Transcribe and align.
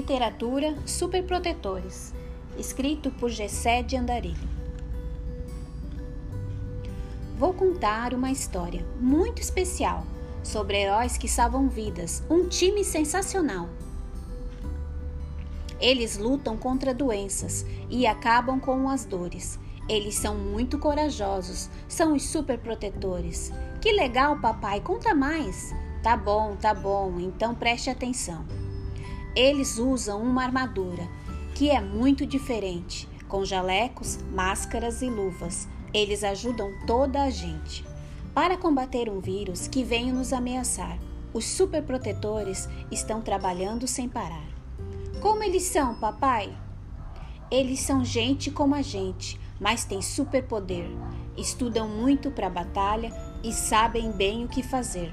Literatura 0.00 0.74
Superprotetores, 0.86 2.14
escrito 2.56 3.10
por 3.10 3.28
Gessé 3.28 3.82
de 3.82 3.98
Andarilho. 3.98 4.48
Vou 7.38 7.52
contar 7.52 8.14
uma 8.14 8.30
história 8.30 8.82
muito 8.98 9.42
especial 9.42 10.06
sobre 10.42 10.78
heróis 10.78 11.18
que 11.18 11.28
salvam 11.28 11.68
vidas, 11.68 12.22
um 12.30 12.48
time 12.48 12.82
sensacional. 12.82 13.68
Eles 15.78 16.16
lutam 16.16 16.56
contra 16.56 16.94
doenças 16.94 17.66
e 17.90 18.06
acabam 18.06 18.58
com 18.58 18.88
as 18.88 19.04
dores. 19.04 19.60
Eles 19.86 20.14
são 20.14 20.34
muito 20.34 20.78
corajosos, 20.78 21.68
são 21.86 22.14
os 22.14 22.22
superprotetores. 22.22 23.52
Que 23.82 23.92
legal, 23.92 24.40
papai, 24.40 24.80
conta 24.80 25.14
mais. 25.14 25.74
Tá 26.02 26.16
bom, 26.16 26.56
tá 26.56 26.72
bom, 26.72 27.20
então 27.20 27.54
preste 27.54 27.90
atenção. 27.90 28.59
Eles 29.34 29.78
usam 29.78 30.22
uma 30.22 30.42
armadura 30.42 31.08
que 31.54 31.70
é 31.70 31.80
muito 31.80 32.26
diferente, 32.26 33.08
com 33.28 33.44
jalecos, 33.44 34.18
máscaras 34.32 35.02
e 35.02 35.08
luvas. 35.08 35.68
Eles 35.94 36.24
ajudam 36.24 36.72
toda 36.86 37.22
a 37.22 37.30
gente. 37.30 37.84
Para 38.34 38.56
combater 38.56 39.08
um 39.08 39.20
vírus 39.20 39.68
que 39.68 39.84
vem 39.84 40.12
nos 40.12 40.32
ameaçar, 40.32 40.98
os 41.32 41.44
superprotetores 41.44 42.68
estão 42.90 43.20
trabalhando 43.20 43.86
sem 43.86 44.08
parar. 44.08 44.48
Como 45.20 45.44
eles 45.44 45.64
são, 45.64 45.94
papai? 45.94 46.52
Eles 47.50 47.80
são 47.80 48.04
gente 48.04 48.50
como 48.50 48.74
a 48.74 48.82
gente, 48.82 49.38
mas 49.60 49.84
têm 49.84 50.02
superpoder. 50.02 50.88
Estudam 51.36 51.88
muito 51.88 52.30
para 52.30 52.48
a 52.48 52.50
batalha 52.50 53.12
e 53.44 53.52
sabem 53.52 54.10
bem 54.10 54.44
o 54.44 54.48
que 54.48 54.62
fazer. 54.62 55.12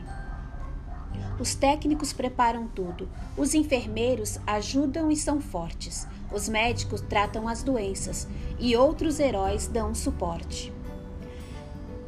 Os 1.40 1.54
técnicos 1.54 2.12
preparam 2.12 2.68
tudo. 2.68 3.08
Os 3.38 3.54
enfermeiros 3.54 4.40
ajudam 4.48 5.12
e 5.12 5.16
são 5.16 5.40
fortes. 5.40 6.08
Os 6.32 6.50
médicos 6.50 7.02
tratam 7.02 7.48
as 7.48 7.62
doenças 7.62 8.28
e 8.60 8.76
outros 8.76 9.20
heróis 9.20 9.68
dão 9.68 9.94
suporte. 9.94 10.74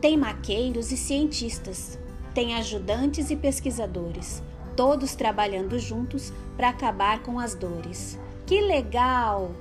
Tem 0.02 0.18
maqueiros 0.18 0.92
e 0.92 0.98
cientistas, 0.98 2.00
tem 2.34 2.56
ajudantes 2.56 3.30
e 3.30 3.36
pesquisadores, 3.36 4.42
todos 4.76 5.14
trabalhando 5.14 5.78
juntos 5.78 6.34
para 6.58 6.70
acabar 6.70 7.22
com 7.22 7.40
as 7.40 7.54
dores. 7.54 8.18
Que 8.48 8.62
legal! 8.62 9.52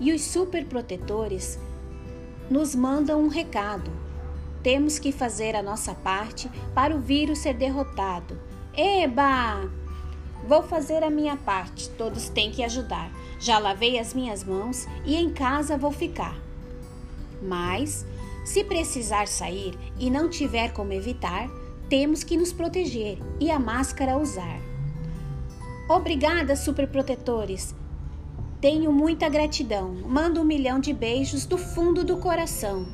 E 0.00 0.12
os 0.12 0.22
superprotetores 0.22 1.58
nos 2.50 2.74
mandam 2.74 3.22
um 3.22 3.28
recado. 3.28 3.90
Temos 4.62 4.98
que 4.98 5.12
fazer 5.12 5.54
a 5.54 5.62
nossa 5.62 5.94
parte 5.94 6.50
para 6.74 6.94
o 6.94 7.00
vírus 7.00 7.38
ser 7.38 7.54
derrotado 7.54 8.36
Eba! 8.76 9.70
Vou 10.46 10.62
fazer 10.62 11.02
a 11.02 11.08
minha 11.08 11.36
parte, 11.36 11.88
todos 11.90 12.28
têm 12.28 12.50
que 12.50 12.62
ajudar. 12.62 13.10
Já 13.40 13.58
lavei 13.58 13.98
as 13.98 14.12
minhas 14.12 14.44
mãos 14.44 14.86
e 15.04 15.16
em 15.16 15.32
casa 15.32 15.78
vou 15.78 15.90
ficar. 15.90 16.36
Mas, 17.42 18.06
se 18.44 18.62
precisar 18.62 19.28
sair 19.28 19.78
e 19.98 20.10
não 20.10 20.28
tiver 20.28 20.72
como 20.72 20.92
evitar, 20.92 21.48
temos 21.88 22.22
que 22.22 22.36
nos 22.36 22.52
proteger 22.52 23.18
e 23.40 23.50
a 23.50 23.58
máscara 23.58 24.18
usar. 24.18 24.60
Obrigada, 25.88 26.54
superprotetores! 26.54 27.74
Tenho 28.60 28.92
muita 28.92 29.28
gratidão. 29.28 29.94
Mando 30.06 30.40
um 30.40 30.44
milhão 30.44 30.80
de 30.80 30.92
beijos 30.92 31.46
do 31.46 31.56
fundo 31.56 32.02
do 32.04 32.16
coração. 32.16 32.86